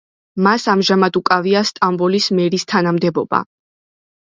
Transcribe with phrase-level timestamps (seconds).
[0.47, 3.47] მას ამჟამად უკავია სტამბოლის მერის თანამდებობა.